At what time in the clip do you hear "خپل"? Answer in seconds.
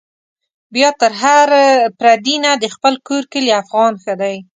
2.75-2.93